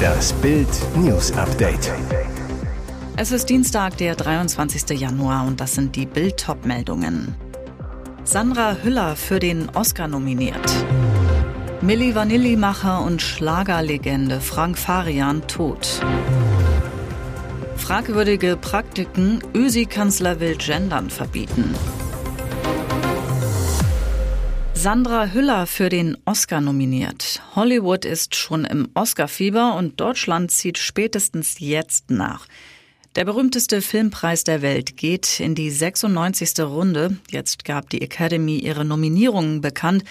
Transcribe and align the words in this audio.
Das 0.00 0.32
Bild 0.34 0.68
News 0.96 1.32
Update. 1.32 1.92
Es 3.16 3.32
ist 3.32 3.48
Dienstag, 3.48 3.96
der 3.98 4.14
23. 4.14 4.98
Januar 4.98 5.46
und 5.46 5.60
das 5.60 5.74
sind 5.74 5.96
die 5.96 6.06
Bild 6.06 6.46
meldungen 6.64 7.34
Sandra 8.24 8.76
Hüller 8.82 9.16
für 9.16 9.38
den 9.38 9.68
Oscar 9.70 10.08
nominiert. 10.08 10.70
Milli 11.82 12.14
Vanilli-Macher 12.14 13.02
und 13.02 13.22
Schlagerlegende 13.22 14.40
Frank 14.40 14.78
Farian 14.78 15.46
tot. 15.46 16.00
Fragwürdige 17.76 18.56
Praktiken, 18.56 19.40
Ösi-Kanzler 19.54 20.40
will 20.40 20.56
Gendern 20.56 21.10
verbieten. 21.10 21.74
Sandra 24.82 25.26
Hüller 25.26 25.66
für 25.66 25.90
den 25.90 26.16
Oscar 26.24 26.62
nominiert. 26.62 27.42
Hollywood 27.54 28.06
ist 28.06 28.34
schon 28.34 28.64
im 28.64 28.88
Oscar-Fieber 28.94 29.74
und 29.74 30.00
Deutschland 30.00 30.50
zieht 30.50 30.78
spätestens 30.78 31.56
jetzt 31.58 32.10
nach. 32.10 32.46
Der 33.14 33.26
berühmteste 33.26 33.82
Filmpreis 33.82 34.42
der 34.42 34.62
Welt 34.62 34.96
geht 34.96 35.38
in 35.38 35.54
die 35.54 35.70
96. 35.70 36.60
Runde. 36.60 37.18
Jetzt 37.28 37.66
gab 37.66 37.90
die 37.90 38.00
Academy 38.00 38.56
ihre 38.56 38.86
Nominierungen 38.86 39.60
bekannt. 39.60 40.02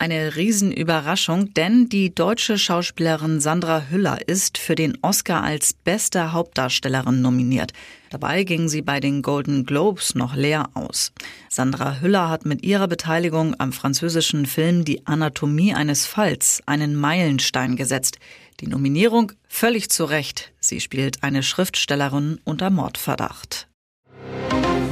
Eine 0.00 0.36
Riesenüberraschung, 0.36 1.54
denn 1.54 1.88
die 1.88 2.14
deutsche 2.14 2.56
Schauspielerin 2.56 3.40
Sandra 3.40 3.88
Hüller 3.90 4.28
ist 4.28 4.56
für 4.56 4.76
den 4.76 4.96
Oscar 5.02 5.42
als 5.42 5.72
beste 5.72 6.30
Hauptdarstellerin 6.30 7.20
nominiert. 7.20 7.72
Dabei 8.10 8.44
ging 8.44 8.68
sie 8.68 8.80
bei 8.80 9.00
den 9.00 9.22
Golden 9.22 9.66
Globes 9.66 10.14
noch 10.14 10.36
leer 10.36 10.70
aus. 10.74 11.10
Sandra 11.48 12.00
Hüller 12.00 12.28
hat 12.28 12.46
mit 12.46 12.62
ihrer 12.62 12.86
Beteiligung 12.86 13.56
am 13.58 13.72
französischen 13.72 14.46
Film 14.46 14.84
Die 14.84 15.04
Anatomie 15.04 15.74
eines 15.74 16.06
Falls 16.06 16.62
einen 16.64 16.94
Meilenstein 16.94 17.74
gesetzt. 17.74 18.20
Die 18.60 18.68
Nominierung 18.68 19.32
völlig 19.48 19.90
zu 19.90 20.04
Recht. 20.04 20.52
Sie 20.60 20.80
spielt 20.80 21.24
eine 21.24 21.42
Schriftstellerin 21.42 22.38
unter 22.44 22.70
Mordverdacht. 22.70 23.66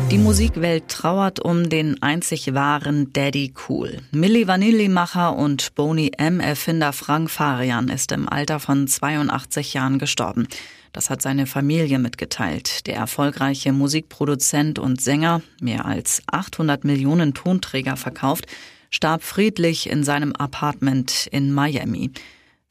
Die 0.08 0.18
Musikwelt 0.18 0.86
trauert 0.86 1.40
um 1.40 1.68
den 1.68 2.00
einzig 2.00 2.54
wahren 2.54 3.12
Daddy 3.12 3.52
Cool. 3.68 3.98
Milli 4.12 4.46
Vanilli-Macher 4.46 5.34
und 5.34 5.74
Boni 5.74 6.12
M-Erfinder 6.16 6.92
Frank 6.92 7.28
Farian 7.28 7.88
ist 7.88 8.12
im 8.12 8.28
Alter 8.28 8.60
von 8.60 8.86
82 8.86 9.74
Jahren 9.74 9.98
gestorben. 9.98 10.46
Das 10.92 11.10
hat 11.10 11.22
seine 11.22 11.46
Familie 11.46 11.98
mitgeteilt. 11.98 12.86
Der 12.86 12.94
erfolgreiche 12.94 13.72
Musikproduzent 13.72 14.78
und 14.78 15.00
Sänger, 15.00 15.42
mehr 15.60 15.86
als 15.86 16.22
800 16.30 16.84
Millionen 16.84 17.34
Tonträger 17.34 17.96
verkauft, 17.96 18.46
starb 18.90 19.24
friedlich 19.24 19.90
in 19.90 20.04
seinem 20.04 20.32
Apartment 20.34 21.26
in 21.32 21.52
Miami. 21.52 22.12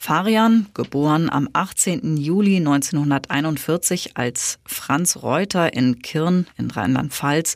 Farian, 0.05 0.67
geboren 0.75 1.31
am 1.31 1.49
18. 1.53 2.17
Juli 2.17 2.57
1941 2.57 4.15
als 4.15 4.59
Franz 4.63 5.23
Reuter 5.23 5.73
in 5.73 6.03
Kirn 6.03 6.45
in 6.59 6.69
Rheinland-Pfalz, 6.69 7.55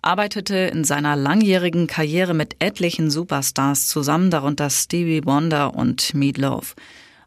arbeitete 0.00 0.54
in 0.54 0.84
seiner 0.84 1.16
langjährigen 1.16 1.88
Karriere 1.88 2.34
mit 2.34 2.54
etlichen 2.60 3.10
Superstars 3.10 3.88
zusammen, 3.88 4.30
darunter 4.30 4.70
Stevie 4.70 5.24
Wonder 5.24 5.74
und 5.74 6.14
Meatloaf. 6.14 6.76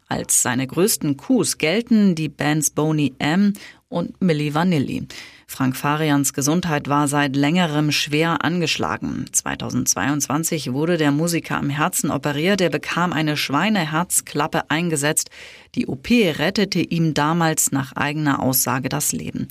Als 0.08 0.40
seine 0.40 0.66
größten 0.66 1.18
Coups 1.18 1.58
gelten 1.58 2.14
die 2.14 2.30
Bands 2.30 2.70
Boney 2.70 3.12
M 3.18 3.52
und 3.90 4.22
Milli 4.22 4.54
Vanilli. 4.54 5.06
Frank 5.52 5.76
Farians 5.76 6.32
Gesundheit 6.32 6.88
war 6.88 7.08
seit 7.08 7.36
längerem 7.36 7.92
schwer 7.92 8.42
angeschlagen. 8.42 9.26
2022 9.30 10.72
wurde 10.72 10.96
der 10.96 11.10
Musiker 11.10 11.58
am 11.58 11.68
Herzen 11.68 12.10
operiert. 12.10 12.62
Er 12.62 12.70
bekam 12.70 13.12
eine 13.12 13.36
Schweineherzklappe 13.36 14.70
eingesetzt. 14.70 15.28
Die 15.74 15.88
OP 15.88 16.08
rettete 16.08 16.80
ihm 16.80 17.12
damals 17.12 17.70
nach 17.70 17.92
eigener 17.92 18.40
Aussage 18.40 18.88
das 18.88 19.12
Leben. 19.12 19.46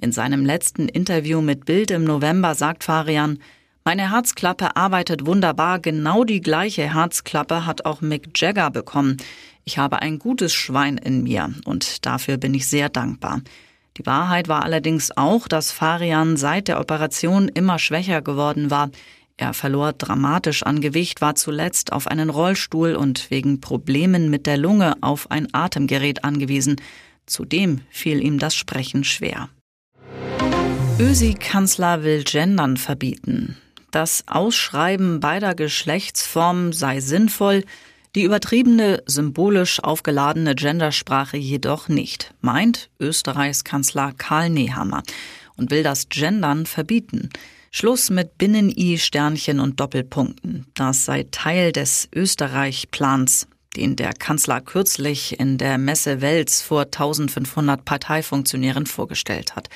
In 0.00 0.10
seinem 0.10 0.46
letzten 0.46 0.88
Interview 0.88 1.42
mit 1.42 1.66
Bild 1.66 1.90
im 1.90 2.04
November 2.04 2.54
sagt 2.54 2.82
Farian, 2.82 3.38
meine 3.84 4.10
Herzklappe 4.10 4.74
arbeitet 4.74 5.26
wunderbar. 5.26 5.80
Genau 5.80 6.24
die 6.24 6.40
gleiche 6.40 6.94
Herzklappe 6.94 7.66
hat 7.66 7.84
auch 7.84 8.00
Mick 8.00 8.30
Jagger 8.40 8.70
bekommen. 8.70 9.18
Ich 9.64 9.76
habe 9.76 10.00
ein 10.00 10.18
gutes 10.18 10.54
Schwein 10.54 10.96
in 10.96 11.22
mir 11.22 11.52
und 11.66 12.06
dafür 12.06 12.38
bin 12.38 12.54
ich 12.54 12.66
sehr 12.66 12.88
dankbar. 12.88 13.42
Die 13.98 14.06
Wahrheit 14.06 14.48
war 14.48 14.62
allerdings 14.62 15.16
auch, 15.16 15.48
dass 15.48 15.70
Farian 15.70 16.36
seit 16.36 16.68
der 16.68 16.80
Operation 16.80 17.48
immer 17.48 17.78
schwächer 17.78 18.22
geworden 18.22 18.70
war. 18.70 18.90
Er 19.36 19.54
verlor 19.54 19.92
dramatisch 19.92 20.62
an 20.62 20.80
Gewicht, 20.80 21.20
war 21.20 21.34
zuletzt 21.34 21.92
auf 21.92 22.06
einen 22.06 22.30
Rollstuhl 22.30 22.94
und 22.94 23.30
wegen 23.30 23.60
Problemen 23.60 24.30
mit 24.30 24.46
der 24.46 24.56
Lunge 24.56 24.94
auf 25.00 25.30
ein 25.30 25.48
Atemgerät 25.52 26.24
angewiesen. 26.24 26.76
Zudem 27.26 27.80
fiel 27.90 28.22
ihm 28.22 28.38
das 28.38 28.54
Sprechen 28.54 29.04
schwer. 29.04 29.48
Ösi-Kanzler 30.98 32.02
will 32.02 32.22
Gendern 32.24 32.76
verbieten. 32.76 33.56
Das 33.90 34.24
Ausschreiben 34.26 35.20
beider 35.20 35.54
Geschlechtsformen 35.54 36.72
sei 36.72 37.00
sinnvoll, 37.00 37.64
die 38.14 38.24
übertriebene, 38.24 39.02
symbolisch 39.06 39.82
aufgeladene 39.82 40.54
Gendersprache 40.54 41.36
jedoch 41.36 41.88
nicht, 41.88 42.34
meint 42.40 42.90
Österreichs 43.00 43.64
Kanzler 43.64 44.12
Karl 44.16 44.50
Nehammer 44.50 45.02
und 45.56 45.70
will 45.70 45.82
das 45.82 46.08
Gendern 46.08 46.66
verbieten. 46.66 47.30
Schluss 47.70 48.10
mit 48.10 48.36
Binnen-I, 48.36 48.98
Sternchen 48.98 49.58
und 49.58 49.80
Doppelpunkten. 49.80 50.66
Das 50.74 51.06
sei 51.06 51.26
Teil 51.30 51.72
des 51.72 52.06
Österreich-Plans, 52.14 53.48
den 53.76 53.96
der 53.96 54.12
Kanzler 54.12 54.60
kürzlich 54.60 55.40
in 55.40 55.56
der 55.56 55.78
Messe 55.78 56.20
Wels 56.20 56.60
vor 56.60 56.82
1500 56.82 57.82
Parteifunktionären 57.82 58.84
vorgestellt 58.84 59.56
hat. 59.56 59.70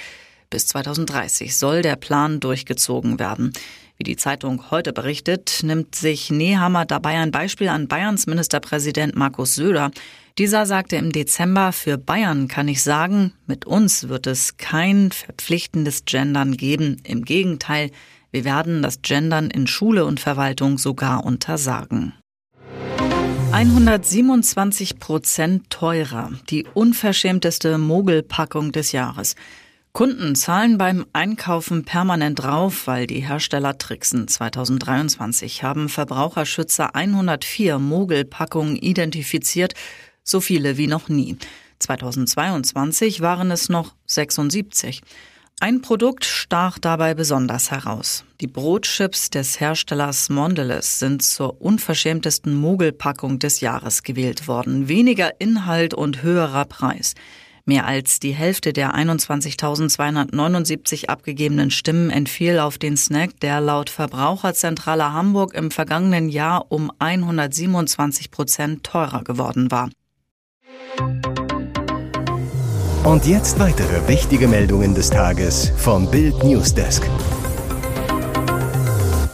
Bis 0.51 0.67
2030 0.67 1.57
soll 1.57 1.81
der 1.81 1.97
Plan 1.97 2.39
durchgezogen 2.39 3.19
werden. 3.19 3.53
Wie 3.99 4.05
die 4.05 4.17
Zeitung 4.17 4.71
heute 4.71 4.93
berichtet, 4.93 5.61
nimmt 5.63 5.95
sich 5.95 6.31
Nehammer 6.31 6.85
dabei 6.85 7.19
ein 7.19 7.31
Beispiel 7.31 7.69
an 7.69 7.89
Bayerns 7.89 8.27
Ministerpräsident 8.27 9.17
Markus 9.17 9.55
Söder. 9.55 9.91
Dieser 10.37 10.67
sagte 10.67 10.97
im 10.97 11.13
Dezember, 11.13 11.73
für 11.73 11.97
Bayern 11.97 12.47
kann 12.47 12.69
ich 12.69 12.83
sagen, 12.83 13.33
mit 13.47 13.65
uns 13.65 14.11
wird 14.11 14.27
es 14.27 14.59
kein 14.59 15.13
verpflichtendes 15.13 16.05
Gendern 16.05 16.59
geben. 16.59 16.99
Im 17.05 17.25
Gegenteil, 17.25 17.91
wir 18.33 18.45
werden 18.45 18.83
das 18.83 19.01
Gendern 19.01 19.49
in 19.49 19.67
Schule 19.67 20.05
und 20.05 20.21
Verwaltung 20.21 20.77
sogar 20.77 21.25
untersagen. 21.25 22.13
127 23.53 24.99
Prozent 24.99 25.71
teurer. 25.71 26.33
Die 26.51 26.67
unverschämteste 26.75 27.79
Mogelpackung 27.79 28.73
des 28.73 28.93
Jahres. 28.93 29.37
Kunden 29.97 30.35
zahlen 30.35 30.77
beim 30.77 31.07
Einkaufen 31.15 31.87
permanent 31.87 32.43
drauf, 32.43 32.87
weil 32.87 33.07
die 33.07 33.21
Hersteller 33.21 33.79
tricksen. 33.79 34.29
2023 34.29 35.63
haben 35.63 35.89
Verbraucherschützer 35.89 36.95
104 36.95 37.79
Mogelpackungen 37.79 38.77
identifiziert, 38.77 39.73
so 40.23 40.43
viele 40.43 40.77
wie 40.77 40.87
noch 40.87 41.09
nie. 41.09 41.39
2022 41.79 43.23
waren 43.23 43.51
es 43.51 43.71
noch 43.71 43.95
76. 44.05 45.01
Ein 45.61 45.81
Produkt 45.81 46.27
stach 46.27 46.79
dabei 46.79 47.15
besonders 47.15 47.71
heraus. 47.71 48.27
Die 48.43 48.49
Brotchips 48.49 49.31
des 49.31 49.61
Herstellers 49.61 50.29
Mondelez 50.29 50.99
sind 50.99 51.23
zur 51.23 51.63
unverschämtesten 51.63 52.55
Mogelpackung 52.55 53.39
des 53.39 53.61
Jahres 53.61 54.03
gewählt 54.03 54.47
worden. 54.47 54.89
Weniger 54.89 55.41
Inhalt 55.41 55.95
und 55.95 56.23
höherer 56.23 56.67
Preis. 56.67 57.15
Mehr 57.69 57.85
als 57.85 58.21
die 58.21 58.31
Hälfte 58.31 58.73
der 58.73 58.95
21.279 58.95 61.09
abgegebenen 61.09 61.73
Stimmen 61.73 62.11
entfiel 62.11 62.61
auf 62.61 62.79
den 62.79 62.97
Snack, 62.97 63.41
der 63.41 63.61
laut 63.61 63.91
Verbraucherzentrale 63.91 65.13
Hamburg 65.13 65.53
im 65.53 65.73
vergangenen 65.73 66.29
Jahr 66.29 66.67
um 66.69 66.93
127 67.01 68.31
Prozent 68.31 68.85
teurer 68.85 69.25
geworden 69.25 69.73
war. 69.73 69.91
Und 73.03 73.27
jetzt 73.27 73.59
weitere 73.59 74.07
wichtige 74.07 74.47
Meldungen 74.47 74.95
des 74.95 75.11
Tages 75.11 75.73
vom 75.77 76.09
Bild 76.09 76.45
Newsdesk. 76.45 77.03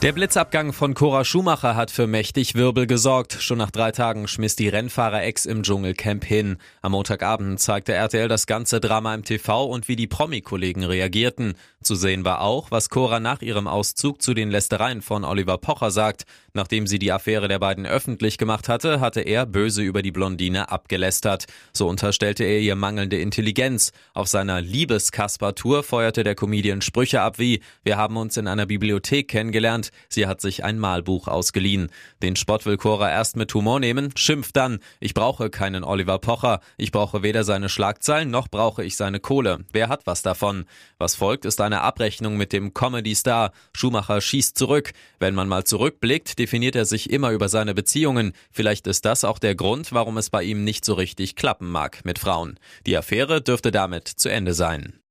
Der 0.03 0.11
Blitzabgang 0.11 0.73
von 0.73 0.95
Cora 0.95 1.25
Schumacher 1.25 1.77
hat 1.77 1.93
für 1.93 2.09
mächtig 2.09 2.57
Wirbel 2.57 2.89
gesorgt. 2.89 3.35
Schon 3.39 3.59
nach 3.59 3.71
drei 3.71 3.93
Tagen 3.93 4.27
schmiss 4.27 4.57
die 4.57 4.69
Rennfahrer-Ex 4.69 5.47
im 5.47 5.63
Dschungelcamp 5.63 6.25
hin. 6.25 6.57
Am 6.81 6.91
Montagabend 6.91 7.61
zeigte 7.61 7.93
RTL 7.93 8.27
das 8.27 8.49
ganze 8.49 8.81
Drama 8.81 9.15
im 9.15 9.23
TV 9.23 9.65
und 9.65 9.87
wie 9.87 9.95
die 9.95 10.09
Promi-Kollegen 10.09 10.83
reagierten. 10.83 11.55
Zu 11.85 11.95
sehen 11.95 12.25
war 12.25 12.41
auch, 12.41 12.73
was 12.73 12.91
Cora 12.91 13.21
nach 13.21 13.43
ihrem 13.43 13.69
Auszug 13.69 14.23
zu 14.23 14.35
den 14.35 14.51
Lästereien 14.51 15.03
von 15.03 15.23
Oliver 15.23 15.59
Pocher 15.59 15.93
sagt. 15.93 16.25
Nachdem 16.53 16.89
sie 16.89 16.99
die 16.99 17.13
Affäre 17.13 17.47
der 17.47 17.61
beiden 17.61 17.87
öffentlich 17.87 18.39
gemacht 18.39 18.69
hatte, 18.69 18.99
hatte 18.99 19.21
er 19.21 19.47
böse 19.47 19.83
über 19.83 20.03
die 20.03 20.13
Blondine 20.13 20.71
abgelästert. 20.71 21.47
So 21.73 21.89
unterstellte 21.89 22.43
er 22.43 22.59
ihr 22.59 22.75
mangelnde 22.75 23.21
Intelligenz. 23.21 23.93
Auf 24.15 24.27
seiner 24.27 24.61
Liebeskasper-Tour 24.61 25.85
feuerte 25.85 26.25
der 26.25 26.35
Comedian 26.35 26.83
Sprüche 26.83 27.21
ab 27.21 27.39
wie, 27.39 27.61
wir 27.85 27.97
haben 27.97 28.17
uns 28.17 28.37
in 28.37 28.49
einer 28.49 28.67
Bibliothek 28.67 29.29
kennengelernt, 29.29 29.92
sie 30.09 30.27
hat 30.27 30.41
sich 30.41 30.65
ein 30.65 30.79
Malbuch 30.79 31.29
ausgeliehen. 31.29 31.91
Den 32.23 32.37
Spott 32.37 32.67
will 32.67 32.77
Cora 32.77 33.11
erst 33.11 33.37
mit 33.37 33.55
Humor 33.55 33.79
nehmen, 33.79 34.11
schimpft 34.17 34.57
dann, 34.57 34.81
ich 35.01 35.15
brauche 35.15 35.49
keinen 35.49 35.85
Oliver 35.85 36.19
Pocher, 36.19 36.61
ich 36.77 36.91
brauche 36.93 37.23
weder 37.23 37.45
seine 37.45 37.69
Schlagzeilen 37.69 38.33
noch 38.33 38.49
brauche 38.49 38.83
ich 38.83 38.97
seine 38.97 39.21
Kohle. 39.21 39.65
Wer 39.73 39.89
hat 39.89 40.07
was 40.07 40.23
davon? 40.23 40.65
Was 40.99 41.15
folgt, 41.15 41.45
ist 41.45 41.61
eine 41.61 41.83
Abrechnung 41.83 42.37
mit 42.37 42.53
dem 42.53 42.75
Comedy-Star. 42.75 43.53
Schumacher 43.73 44.21
schießt 44.21 44.59
zurück. 44.59 44.93
Wenn 45.21 45.35
man 45.35 45.49
mal 45.49 45.65
zurückblickt, 45.65 46.39
definiert 46.39 46.75
er 46.75 46.85
sich 46.85 47.11
immer 47.11 47.31
über 47.31 47.49
seine 47.49 47.75
Beziehungen. 47.75 48.33
Vielleicht 48.51 48.87
ist 48.87 49.05
das 49.05 49.25
auch 49.25 49.39
der 49.39 49.55
Grund, 49.55 49.93
warum 49.93 50.17
es 50.19 50.31
bei 50.31 50.43
ihm 50.43 50.65
nicht 50.65 50.85
so 50.85 50.95
richtig 50.95 51.37
klappen 51.37 51.71
mag 51.71 52.05
mit 52.05 52.19
Frauen. 52.19 52.59
Die 52.87 52.97
Affäre 52.97 53.41
dürfte 53.41 53.71
damit 53.71 54.09
zu 54.09 54.29
Ende 54.29 54.55
sein. 54.55 55.02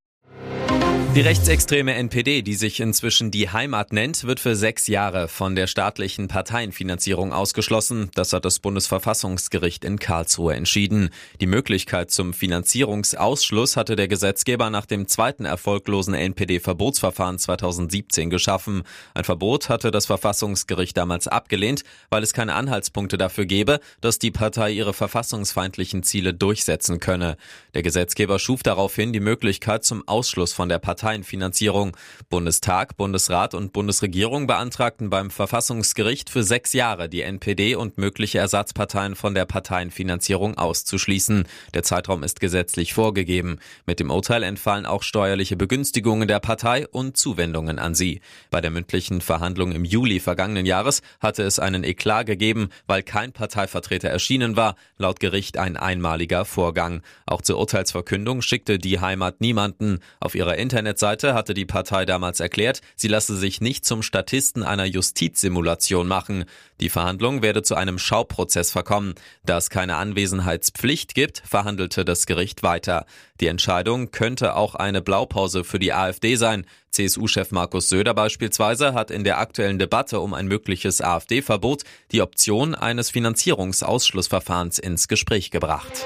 Die 1.14 1.20
rechtsextreme 1.20 1.94
NPD, 1.96 2.42
die 2.42 2.54
sich 2.54 2.80
inzwischen 2.80 3.32
die 3.32 3.50
Heimat 3.50 3.92
nennt, 3.92 4.24
wird 4.24 4.40
für 4.40 4.56
sechs 4.56 4.88
Jahre 4.88 5.28
von 5.28 5.56
der 5.56 5.68
staatlichen 5.68 6.30
Parteienfinanzierung 6.30 7.34
ausgeschlossen. 7.34 8.10
Das 8.16 8.32
hat 8.32 8.46
das 8.46 8.60
Bundesverfassungsgericht 8.60 9.84
in 9.84 10.00
Karlsruhe 10.00 10.56
entschieden. 10.56 11.10
Die 11.42 11.48
Möglichkeit 11.48 12.12
zum 12.12 12.34
Finanzierungsausschluss 12.34 13.76
hatte 13.76 13.98
der 13.98 14.08
Gesetzgeber 14.08 14.70
nach 14.70 14.86
dem 14.86 15.06
zweiten 15.06 15.44
erfolglosen 15.44 16.14
NPD-Verbotsverfahren 16.14 17.40
2017 17.40 18.30
geschaffen. 18.30 18.84
Ein 19.14 19.26
Verbot 19.26 19.68
hatte 19.68 19.92
das 19.92 20.06
Verfassungsgericht 20.06 20.96
damals 20.96 21.28
abgelehnt, 21.28 21.84
weil 22.10 22.24
es 22.24 22.32
keine 22.32 22.54
Anhaltspunkte 22.54 23.18
dafür 23.18 23.46
gebe, 23.46 23.82
dass 24.00 24.18
die 24.18 24.32
Partei 24.32 24.72
ihre 24.72 24.94
verfassungsfeindlichen 24.94 26.04
Ziele 26.04 26.34
durchsetzen 26.34 27.02
könne. 27.02 27.36
Der 27.74 27.84
Gesetzgeber 27.84 28.40
schuf 28.40 28.64
daraufhin 28.64 29.12
die 29.12 29.20
Möglichkeit 29.20 29.84
zum 29.84 30.08
Ausschluss 30.08 30.54
von 30.54 30.70
der 30.70 30.80
Partei 30.80 31.01
Parteienfinanzierung. 31.02 31.98
Bundestag, 32.30 32.96
Bundesrat 32.96 33.56
und 33.56 33.74
Bundesregierung 33.74 34.46
beantragten 34.46 35.10
beim 35.10 35.32
Verfassungsgericht 35.32 36.30
für 36.30 36.44
sechs 36.44 36.74
Jahre 36.74 37.10
die 37.10 37.24
NPD 37.24 37.74
und 37.74 37.98
mögliche 37.98 38.38
Ersatzparteien 38.38 39.16
von 39.16 39.34
der 39.34 39.46
Parteienfinanzierung 39.46 40.60
auszuschließen. 40.60 41.48
Der 41.74 41.82
Zeitraum 41.82 42.22
ist 42.22 42.40
gesetzlich 42.40 42.94
vorgegeben. 42.94 43.58
Mit 43.88 44.00
dem 44.00 44.12
Urteil 44.12 44.44
entfallen 44.44 44.86
auch 44.86 45.02
steuerliche 45.02 45.58
Begünstigungen 45.58 46.28
der 46.28 46.40
Partei 46.40 46.88
und 46.88 47.18
Zuwendungen 47.18 47.80
an 47.80 47.96
sie. 47.96 48.22
Bei 48.52 48.62
der 48.62 48.70
mündlichen 48.70 49.22
Verhandlung 49.22 49.72
im 49.72 49.86
Juli 49.86 50.20
vergangenen 50.20 50.68
Jahres 50.68 51.02
hatte 51.20 51.42
es 51.42 51.58
einen 51.58 51.84
Eklat 51.84 52.28
gegeben, 52.28 52.70
weil 52.86 53.02
kein 53.02 53.32
Parteivertreter 53.32 54.10
erschienen 54.10 54.56
war, 54.56 54.76
laut 54.98 55.20
Gericht 55.20 55.58
ein 55.58 55.78
einmaliger 55.78 56.46
Vorgang. 56.46 57.02
Auch 57.26 57.42
zur 57.42 57.58
Urteilsverkündung 57.58 58.44
schickte 58.44 58.78
die 58.78 59.00
Heimat 59.00 59.42
niemanden. 59.42 59.98
Auf 60.20 60.36
ihrer 60.36 60.58
Internet 60.58 60.91
Internetseite 60.92 61.34
hatte 61.34 61.54
die 61.54 61.66
Partei 61.66 62.04
damals 62.06 62.42
erklärt, 62.42 62.82
sie 62.98 63.08
lasse 63.08 63.38
sich 63.38 63.62
nicht 63.62 63.86
zum 63.86 64.04
Statisten 64.04 64.62
einer 64.62 64.84
Justizsimulation 64.84 66.06
machen. 66.06 66.44
Die 66.82 66.90
Verhandlung 66.90 67.42
werde 67.42 67.64
zu 67.64 67.76
einem 67.76 67.98
Schauprozess 67.98 68.72
verkommen. 68.72 69.16
Da 69.46 69.58
es 69.58 69.70
keine 69.70 69.96
Anwesenheitspflicht 69.96 71.16
gibt, 71.16 71.44
verhandelte 71.48 72.04
das 72.04 72.26
Gericht 72.26 72.62
weiter. 72.62 73.06
Die 73.40 73.48
Entscheidung 73.48 74.12
könnte 74.12 74.56
auch 74.58 74.76
eine 74.76 75.02
Blaupause 75.02 75.64
für 75.64 75.80
die 75.80 75.94
AfD 75.94 76.36
sein. 76.36 76.66
CSU-Chef 76.90 77.52
Markus 77.52 77.88
Söder 77.88 78.14
beispielsweise 78.14 78.94
hat 78.94 79.12
in 79.12 79.24
der 79.24 79.40
aktuellen 79.40 79.80
Debatte 79.80 80.20
um 80.20 80.34
ein 80.34 80.48
mögliches 80.48 81.00
AfD-Verbot 81.00 81.84
die 82.12 82.22
Option 82.22 82.76
eines 82.76 83.12
Finanzierungsausschlussverfahrens 83.12 84.78
ins 84.78 85.08
Gespräch 85.08 85.52
gebracht. 85.52 86.06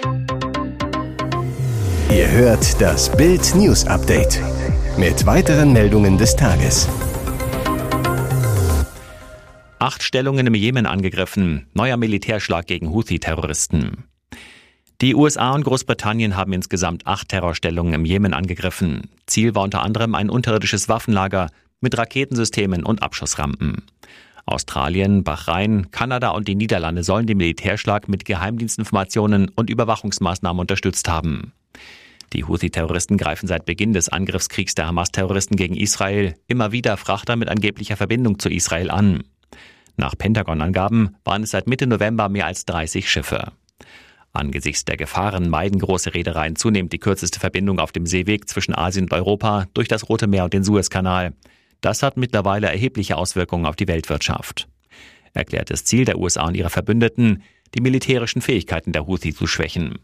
Ihr 2.12 2.30
hört 2.30 2.80
das 2.80 3.12
Bild 3.18 3.56
News 3.56 3.86
Update 3.88 4.40
mit 4.98 5.26
weiteren 5.26 5.74
Meldungen 5.74 6.18
des 6.18 6.36
Tages. 6.36 6.88
Acht 9.78 10.04
Stellungen 10.04 10.48
im 10.48 10.56
Jemen 10.56 10.86
angegriffen. 10.86 11.68
Neuer 11.74 11.98
Militärschlag 11.98 12.66
gegen 12.66 12.92
Houthi-Terroristen. 12.92 14.06
Die 15.02 15.14
USA 15.14 15.52
und 15.52 15.66
Großbritannien 15.66 16.38
haben 16.38 16.54
insgesamt 16.54 17.06
acht 17.06 17.28
Terrorstellungen 17.28 17.94
im 17.94 18.06
Jemen 18.06 18.34
angegriffen. 18.34 19.10
Ziel 19.26 19.54
war 19.54 19.64
unter 19.64 19.84
anderem 19.84 20.16
ein 20.16 20.30
unterirdisches 20.30 20.88
Waffenlager 20.88 21.50
mit 21.82 21.98
Raketensystemen 21.98 22.86
und 22.86 23.04
Abschussrampen. 23.04 23.84
Australien, 24.46 25.24
Bahrain, 25.24 25.92
Kanada 25.92 26.30
und 26.30 26.48
die 26.48 26.56
Niederlande 26.56 27.04
sollen 27.04 27.28
den 27.28 27.38
Militärschlag 27.38 28.08
mit 28.08 28.24
Geheimdienstinformationen 28.24 29.50
und 29.56 29.70
Überwachungsmaßnahmen 29.70 30.62
unterstützt 30.62 31.10
haben. 31.10 31.52
Die 32.36 32.44
Houthi-Terroristen 32.44 33.16
greifen 33.16 33.48
seit 33.48 33.64
Beginn 33.64 33.94
des 33.94 34.10
Angriffskriegs 34.10 34.76
der 34.76 34.88
Hamas-Terroristen 34.88 35.56
gegen 35.56 35.78
Israel 35.78 36.36
immer 36.48 36.74
wieder 36.74 36.98
Frachter 36.98 37.38
mit 37.38 37.48
angeblicher 37.48 37.96
Verbindung 37.96 38.40
zu 38.40 38.50
Israel 38.50 38.92
an. 38.92 39.24
Nach 39.96 40.18
Pentagon-Angaben 40.18 41.16
waren 41.24 41.44
es 41.44 41.52
seit 41.52 41.68
Mitte 41.68 41.88
November 41.88 42.28
mehr 42.28 42.46
als 42.46 42.66
30 42.66 43.10
Schiffe. 43.10 43.54
Angesichts 44.34 44.84
der 44.84 44.98
Gefahren 44.98 45.50
meiden 45.50 45.80
große 45.80 46.14
Reedereien 46.14 46.58
zunehmend 46.58 46.92
die 46.92 47.00
kürzeste 47.00 47.40
Verbindung 47.40 47.80
auf 47.80 47.94
dem 47.94 48.06
Seeweg 48.06 48.50
zwischen 48.50 48.76
Asien 48.76 49.06
und 49.06 49.14
Europa 49.14 49.68
durch 49.74 49.88
das 49.88 50.10
Rote 50.10 50.28
Meer 50.28 50.44
und 50.44 50.54
den 50.54 50.66
Suezkanal. 50.66 51.32
Das 51.80 52.04
hat 52.04 52.18
mittlerweile 52.18 52.68
erhebliche 52.68 53.16
Auswirkungen 53.16 53.66
auf 53.66 53.78
die 53.78 53.88
Weltwirtschaft. 53.88 54.68
Erklärtes 55.34 55.86
Ziel 55.86 56.04
der 56.04 56.20
USA 56.20 56.46
und 56.48 56.58
ihrer 56.58 56.70
Verbündeten, 56.70 57.44
die 57.76 57.82
militärischen 57.82 58.42
Fähigkeiten 58.42 58.92
der 58.92 59.08
Houthi 59.08 59.34
zu 59.34 59.48
schwächen. 59.48 60.00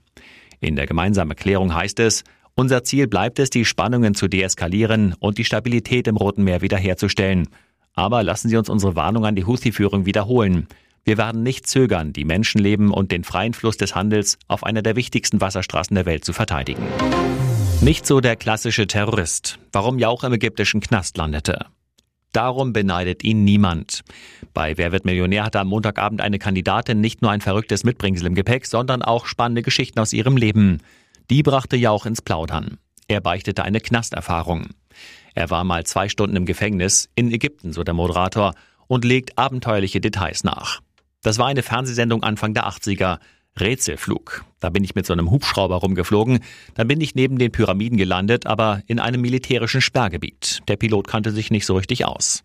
In 0.62 0.76
der 0.76 0.86
gemeinsamen 0.86 1.32
Erklärung 1.32 1.76
heißt 1.76 2.00
es, 2.00 2.24
unser 2.54 2.84
Ziel 2.84 3.08
bleibt 3.08 3.40
es, 3.40 3.50
die 3.50 3.66
Spannungen 3.66 4.14
zu 4.14 4.28
deeskalieren 4.28 5.16
und 5.20 5.38
die 5.38 5.46
Stabilität 5.46 6.08
im 6.08 6.18
Roten 6.18 6.44
Meer 6.44 6.62
wiederherzustellen. 6.62 7.48
Aber 7.94 8.24
lassen 8.24 8.48
Sie 8.48 8.58
uns 8.58 8.70
unsere 8.70 8.96
Warnung 8.96 9.26
an 9.26 9.36
die 9.36 9.46
Houthi-Führung 9.46 10.06
wiederholen. 10.06 10.68
Wir 11.04 11.18
werden 11.18 11.42
nicht 11.42 11.66
zögern, 11.66 12.14
die 12.14 12.26
Menschenleben 12.26 12.92
und 12.92 13.12
den 13.12 13.24
freien 13.24 13.54
Fluss 13.54 13.78
des 13.78 13.96
Handels 13.96 14.38
auf 14.48 14.64
einer 14.64 14.84
der 14.84 14.96
wichtigsten 14.96 15.42
Wasserstraßen 15.42 15.96
der 15.96 16.06
Welt 16.06 16.24
zu 16.24 16.32
verteidigen. 16.32 16.84
Nicht 17.82 18.06
so 18.06 18.22
der 18.22 18.36
klassische 18.36 18.86
Terrorist, 18.86 19.58
warum 19.72 19.98
ja 19.98 20.10
auch 20.10 20.24
im 20.24 20.34
ägyptischen 20.34 20.82
Knast 20.82 21.18
landete. 21.18 21.66
Darum 22.32 22.72
beneidet 22.72 23.24
ihn 23.24 23.44
niemand. 23.44 24.02
Bei 24.54 24.78
Wer 24.78 24.92
wird 24.92 25.06
Millionär 25.06 25.44
hatte 25.44 25.60
am 25.60 25.68
Montagabend 25.68 26.22
eine 26.22 26.40
Kandidatin 26.40 27.02
nicht 27.02 27.22
nur 27.22 27.32
ein 27.32 27.42
verrücktes 27.42 27.84
Mitbringsel 27.84 28.28
im 28.28 28.36
Gepäck, 28.36 28.66
sondern 28.66 29.02
auch 29.02 29.26
spannende 29.26 29.62
Geschichten 29.62 30.00
aus 30.00 30.14
ihrem 30.14 30.38
Leben. 30.38 30.80
Die 31.30 31.44
brachte 31.44 31.76
Jauch 31.76 32.06
ins 32.06 32.22
Plaudern. 32.22 32.78
Er 33.08 33.22
beichtete 33.22 33.64
eine 33.64 33.82
Knasterfahrung. 33.82 34.68
Er 35.34 35.50
war 35.50 35.64
mal 35.64 35.86
zwei 35.86 36.10
Stunden 36.10 36.36
im 36.36 36.46
Gefängnis 36.46 37.10
in 37.16 37.32
Ägypten, 37.32 37.74
so 37.74 37.84
der 37.84 37.94
Moderator, 37.94 38.54
und 38.88 39.06
legt 39.06 39.38
abenteuerliche 39.38 40.02
Details 40.02 40.44
nach. 40.44 40.82
Das 41.22 41.38
war 41.38 41.48
eine 41.48 41.64
Fernsehsendung 41.64 42.24
Anfang 42.24 42.54
der 42.54 42.68
80er. 42.68 43.20
Rätselflug. 43.60 44.46
Da 44.60 44.70
bin 44.70 44.84
ich 44.84 44.96
mit 44.96 45.06
so 45.06 45.14
einem 45.14 45.30
Hubschrauber 45.30 45.76
rumgeflogen. 45.78 46.40
Dann 46.76 46.88
bin 46.88 47.02
ich 47.02 47.16
neben 47.16 47.38
den 47.38 47.52
Pyramiden 47.52 47.98
gelandet, 47.98 48.46
aber 48.46 48.82
in 48.88 49.00
einem 49.00 49.22
militärischen 49.22 49.82
Sperrgebiet. 49.82 50.62
Der 50.68 50.78
Pilot 50.78 51.08
kannte 51.08 51.32
sich 51.32 51.52
nicht 51.52 51.66
so 51.66 51.76
richtig 51.76 52.06
aus. 52.06 52.44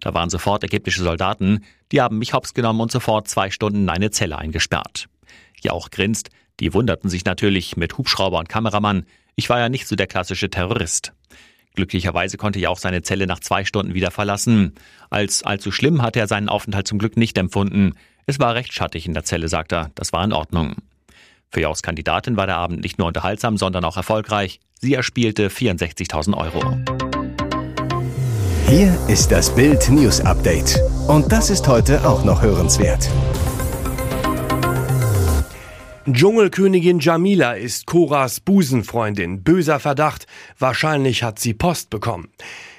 Da 0.00 0.14
waren 0.14 0.30
sofort 0.30 0.64
ägyptische 0.64 1.02
Soldaten. 1.02 1.64
Die 1.92 2.00
haben 2.00 2.18
mich 2.18 2.32
hops 2.32 2.54
genommen 2.54 2.80
und 2.80 2.90
sofort 2.90 3.28
zwei 3.28 3.50
Stunden 3.50 3.82
in 3.82 3.90
eine 3.90 4.10
Zelle 4.10 4.38
eingesperrt. 4.38 5.06
Ja, 5.62 5.72
auch 5.72 5.90
grinst. 5.90 6.30
Die 6.60 6.72
wunderten 6.72 7.10
sich 7.10 7.24
natürlich 7.24 7.76
mit 7.76 7.98
Hubschrauber 7.98 8.38
und 8.38 8.48
Kameramann. 8.48 9.04
Ich 9.34 9.50
war 9.50 9.58
ja 9.58 9.68
nicht 9.68 9.86
so 9.86 9.96
der 9.96 10.06
klassische 10.06 10.48
Terrorist. 10.48 11.12
Glücklicherweise 11.74 12.38
konnte 12.38 12.58
ich 12.58 12.68
auch 12.68 12.78
seine 12.78 13.02
Zelle 13.02 13.26
nach 13.26 13.40
zwei 13.40 13.66
Stunden 13.66 13.92
wieder 13.92 14.10
verlassen. 14.10 14.72
Als 15.10 15.42
allzu 15.42 15.70
schlimm 15.70 16.00
hatte 16.00 16.18
er 16.18 16.26
seinen 16.26 16.48
Aufenthalt 16.48 16.88
zum 16.88 16.98
Glück 16.98 17.18
nicht 17.18 17.36
empfunden. 17.36 17.92
Es 18.28 18.40
war 18.40 18.56
recht 18.56 18.72
schattig 18.72 19.06
in 19.06 19.14
der 19.14 19.22
Zelle, 19.22 19.46
sagt 19.46 19.70
er. 19.70 19.92
Das 19.94 20.12
war 20.12 20.24
in 20.24 20.32
Ordnung. 20.32 20.74
Für 21.48 21.60
Jaus 21.60 21.82
Kandidatin 21.82 22.36
war 22.36 22.46
der 22.46 22.56
Abend 22.56 22.80
nicht 22.80 22.98
nur 22.98 23.06
unterhaltsam, 23.06 23.56
sondern 23.56 23.84
auch 23.84 23.96
erfolgreich. 23.96 24.58
Sie 24.80 24.94
erspielte 24.94 25.48
64.000 25.48 26.36
Euro. 26.36 26.76
Hier 28.66 28.98
ist 29.06 29.30
das 29.30 29.54
Bild 29.54 29.88
News 29.90 30.20
Update. 30.22 30.76
Und 31.06 31.30
das 31.30 31.50
ist 31.50 31.68
heute 31.68 32.04
auch 32.04 32.24
noch 32.24 32.42
hörenswert. 32.42 33.08
Dschungelkönigin 36.10 36.98
Jamila 36.98 37.52
ist 37.52 37.86
Koras 37.86 38.40
Busenfreundin. 38.40 39.44
Böser 39.44 39.78
Verdacht. 39.78 40.26
Wahrscheinlich 40.58 41.22
hat 41.22 41.38
sie 41.38 41.54
Post 41.54 41.90
bekommen. 41.90 42.28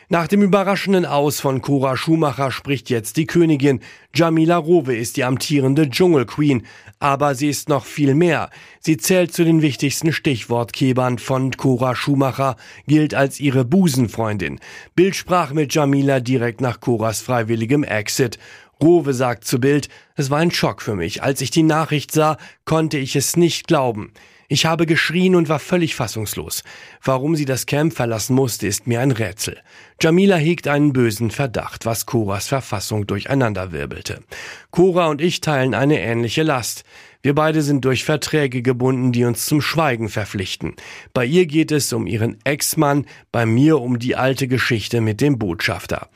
Nach 0.10 0.30
dem 0.30 0.42
überraschenden 0.42 1.06
Aus 1.06 1.42
von 1.42 1.62
Cora 1.62 1.98
Schumacher 1.98 2.50
spricht 2.50 2.90
jetzt 2.90 3.18
die 3.18 3.26
Königin. 3.26 3.82
Jamila 4.16 4.56
Rowe 4.56 4.96
ist 4.96 5.18
die 5.18 5.26
amtierende 5.26 5.90
Dschungelqueen. 5.90 6.66
Aber 7.00 7.36
sie 7.36 7.50
ist 7.50 7.68
noch 7.68 7.84
viel 7.84 8.16
mehr. 8.16 8.50
Sie 8.80 8.96
zählt 8.96 9.34
zu 9.34 9.44
den 9.44 9.62
wichtigsten 9.62 10.14
Stichwortkebern 10.14 11.18
von 11.18 11.52
Cora 11.52 11.94
Schumacher, 11.94 12.56
gilt 12.88 13.16
als 13.16 13.42
ihre 13.42 13.66
Busenfreundin. 13.66 14.62
Bild 14.96 15.18
sprach 15.18 15.52
mit 15.52 15.74
Jamila 15.74 16.22
direkt 16.22 16.62
nach 16.62 16.80
Coras 16.80 17.20
freiwilligem 17.20 17.84
Exit. 17.84 18.40
Rowe 18.82 19.14
sagt 19.14 19.44
zu 19.44 19.60
Bild, 19.60 19.90
es 20.16 20.30
war 20.30 20.40
ein 20.40 20.52
Schock 20.52 20.82
für 20.82 20.96
mich. 20.96 21.22
Als 21.22 21.42
ich 21.42 21.52
die 21.52 21.64
Nachricht 21.64 22.14
sah, 22.14 22.38
konnte 22.64 22.98
ich 22.98 23.18
es 23.18 23.36
nicht 23.36 23.68
glauben. 23.68 24.14
Ich 24.50 24.66
habe 24.66 24.86
geschrien 24.86 25.36
und 25.36 25.50
war 25.50 25.60
völlig 25.60 25.94
fassungslos. 25.96 26.64
Warum 27.04 27.36
sie 27.36 27.44
das 27.44 27.66
Camp 27.66 27.94
verlassen 27.94 28.34
musste, 28.34 28.66
ist 28.66 28.88
mir 28.88 29.02
ein 29.02 29.12
Rätsel. 29.12 29.60
Jamila 30.02 30.38
hegt 30.38 30.70
einen 30.70 30.94
bösen 30.94 31.32
Verdacht, 31.32 31.86
was 31.86 32.06
Coras 32.06 32.48
Verfassung 32.48 33.06
durcheinanderwirbelte. 33.06 34.24
Cora 34.72 35.08
und 35.08 35.22
ich 35.22 35.42
teilen 35.42 35.74
eine 35.74 36.00
ähnliche 36.00 36.44
Last. 36.44 36.86
Wir 37.22 37.36
beide 37.36 37.62
sind 37.62 37.84
durch 37.84 38.06
Verträge 38.06 38.62
gebunden, 38.62 39.12
die 39.12 39.26
uns 39.26 39.48
zum 39.48 39.60
Schweigen 39.60 40.08
verpflichten. 40.08 40.76
Bei 41.14 41.26
ihr 41.26 41.46
geht 41.46 41.74
es 41.74 41.92
um 41.92 42.08
ihren 42.08 42.38
Ex-Mann, 42.46 43.06
bei 43.34 43.46
mir 43.46 43.82
um 43.82 44.00
die 44.00 44.16
alte 44.16 44.48
Geschichte 44.48 45.02
mit 45.02 45.20
dem 45.20 45.38
Botschafter. 45.38 46.08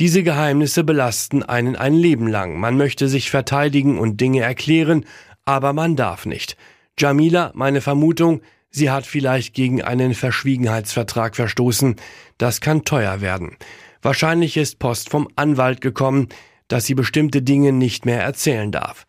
Diese 0.00 0.24
Geheimnisse 0.24 0.82
belasten 0.82 1.44
einen 1.44 1.76
ein 1.76 1.94
Leben 1.94 2.26
lang. 2.26 2.58
Man 2.58 2.76
möchte 2.76 3.06
sich 3.06 3.30
verteidigen 3.30 4.00
und 4.00 4.20
Dinge 4.20 4.40
erklären, 4.40 5.04
aber 5.44 5.72
man 5.72 5.94
darf 5.94 6.26
nicht. 6.26 6.56
Jamila, 6.98 7.52
meine 7.54 7.80
Vermutung, 7.80 8.42
sie 8.70 8.90
hat 8.90 9.06
vielleicht 9.06 9.54
gegen 9.54 9.82
einen 9.82 10.14
Verschwiegenheitsvertrag 10.14 11.36
verstoßen. 11.36 11.96
Das 12.38 12.60
kann 12.60 12.84
teuer 12.84 13.20
werden. 13.20 13.56
Wahrscheinlich 14.02 14.56
ist 14.56 14.78
Post 14.78 15.10
vom 15.10 15.28
Anwalt 15.36 15.80
gekommen, 15.80 16.28
dass 16.68 16.86
sie 16.86 16.94
bestimmte 16.94 17.42
Dinge 17.42 17.72
nicht 17.72 18.06
mehr 18.06 18.22
erzählen 18.22 18.72
darf. 18.72 19.06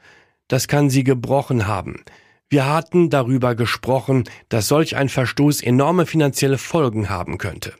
Das 0.47 0.67
kann 0.67 0.89
sie 0.89 1.03
gebrochen 1.03 1.67
haben. 1.67 2.03
Wir 2.49 2.71
hatten 2.71 3.09
darüber 3.09 3.55
gesprochen, 3.55 4.25
dass 4.49 4.67
solch 4.67 4.95
ein 4.95 5.09
Verstoß 5.09 5.61
enorme 5.61 6.05
finanzielle 6.05 6.59
Folgen 6.59 7.09
haben 7.09 7.39
könnte. 7.39 7.73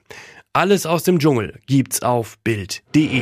Alles 0.54 0.86
aus 0.86 1.04
dem 1.04 1.20
Dschungel 1.20 1.60
gibt's 1.68 2.02
auf 2.02 2.38
Bild.de. 2.44 3.22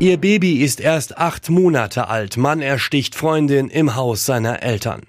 Ihr 0.00 0.16
Baby 0.16 0.62
ist 0.62 0.80
erst 0.80 1.18
acht 1.18 1.50
Monate 1.50 2.08
alt. 2.08 2.36
Mann 2.36 2.62
ersticht 2.62 3.14
Freundin 3.14 3.68
im 3.68 3.96
Haus 3.96 4.24
seiner 4.24 4.62
Eltern. 4.62 5.02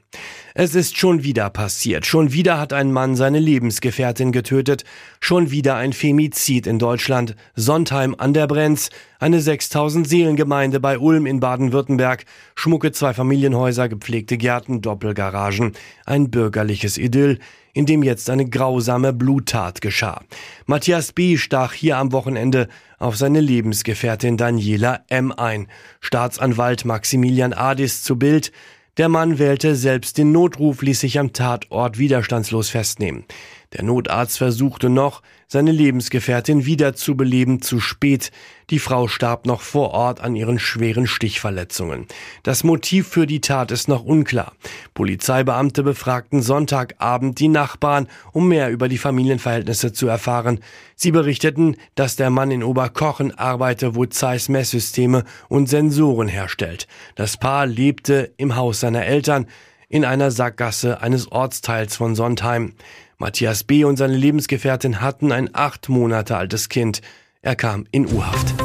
Es 0.62 0.75
ist 0.75 0.98
schon 0.98 1.24
wieder 1.24 1.50
passiert. 1.50 2.06
Schon 2.06 2.34
wieder 2.34 2.60
hat 2.60 2.74
ein 2.74 2.92
Mann 2.92 3.16
seine 3.16 3.39
Lebensgefährtin 3.39 4.34
getötet. 4.34 4.84
Schon 5.22 5.51
wieder 5.51 5.75
ein 5.75 5.94
Femizid 5.94 6.68
in 6.68 6.80
Deutschland. 6.80 7.38
Sontheim 7.56 8.13
an 8.18 8.34
der 8.34 8.46
Brenz, 8.46 8.89
eine 9.20 9.39
6000 9.39 10.06
Seelengemeinde 10.06 10.82
bei 10.82 11.00
Ulm 11.00 11.28
in 11.28 11.39
Baden-Württemberg. 11.39 12.25
Schmucke 12.56 12.92
zwei 12.92 13.13
Familienhäuser, 13.13 13.88
gepflegte 13.88 14.38
Gärten, 14.38 14.82
Doppelgaragen. 14.82 15.78
Ein 16.06 16.30
bürgerliches 16.30 16.98
Idyll, 16.98 17.39
in 17.72 17.86
dem 17.86 18.04
jetzt 18.04 18.30
eine 18.30 18.46
grausame 18.46 19.13
Bluttat 19.13 19.80
geschah. 19.80 20.22
Matthias 20.66 21.13
B. 21.13 21.38
stach 21.38 21.72
hier 21.72 21.98
am 21.98 22.12
Wochenende 22.12 22.68
auf 22.98 23.16
seine 23.16 23.39
Lebensgefährtin 23.39 24.36
Daniela 24.36 25.06
M. 25.08 25.32
ein. 25.32 25.68
Staatsanwalt 26.01 26.84
Maximilian 26.84 27.54
Adis 27.54 28.04
zu 28.04 28.18
Bild. 28.18 28.51
Der 28.98 29.10
Mann 29.10 29.39
wählte 29.39 29.75
selbst 29.75 30.17
den 30.17 30.31
Notruf, 30.31 30.81
ließ 30.81 31.00
sich 31.00 31.19
am 31.19 31.31
Tatort 31.34 31.98
widerstandslos 31.98 32.69
festnehmen. 32.69 33.24
Der 33.73 33.83
Notarzt 33.83 34.39
versuchte 34.39 34.89
noch, 34.89 35.21
seine 35.47 35.71
Lebensgefährtin 35.71 36.65
wiederzubeleben, 36.65 37.61
zu 37.61 37.79
spät. 37.79 38.31
Die 38.71 38.79
Frau 38.79 39.07
starb 39.07 39.45
noch 39.45 39.61
vor 39.61 39.91
Ort 39.91 40.21
an 40.21 40.35
ihren 40.35 40.57
schweren 40.57 41.05
Stichverletzungen. 41.05 42.07
Das 42.41 42.63
Motiv 42.63 43.07
für 43.07 43.27
die 43.27 43.41
Tat 43.41 43.69
ist 43.69 43.88
noch 43.88 44.03
unklar. 44.03 44.53
Polizeibeamte 44.95 45.83
befragten 45.83 46.41
Sonntagabend 46.41 47.39
die 47.39 47.47
Nachbarn, 47.47 48.07
um 48.31 48.47
mehr 48.47 48.71
über 48.71 48.89
die 48.89 48.97
Familienverhältnisse 48.97 49.93
zu 49.93 50.07
erfahren. 50.07 50.61
Sie 50.95 51.11
berichteten, 51.11 51.75
dass 51.93 52.15
der 52.15 52.31
Mann 52.31 52.49
in 52.49 52.63
Oberkochen 52.63 53.38
arbeite, 53.38 53.93
wo 53.95 54.05
Zeiss 54.07 54.49
Messsysteme 54.49 55.25
und 55.47 55.69
Sensoren 55.69 56.27
herstellt. 56.27 56.88
Das 57.13 57.38
Paar 57.38 57.67
lebte 57.67 58.33
im 58.38 58.55
Haus 58.55 58.79
seiner 58.79 59.05
Eltern 59.05 59.45
in 59.89 60.05
einer 60.05 60.29
Sackgasse 60.31 61.01
eines 61.01 61.31
Ortsteils 61.31 61.95
von 61.95 62.15
Sondheim. 62.15 62.73
Matthias 63.19 63.65
B. 63.65 63.83
und 63.83 63.97
seine 63.97 64.15
Lebensgefährtin 64.15 65.01
hatten 65.01 65.33
ein 65.33 65.49
acht 65.53 65.89
Monate 65.89 66.38
altes 66.38 66.69
Kind. 66.69 67.01
Er 67.41 67.57
kam 67.57 67.85
in 67.91 68.07
U-Haft. 68.07 68.55